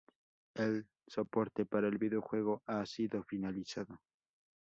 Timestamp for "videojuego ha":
1.99-2.83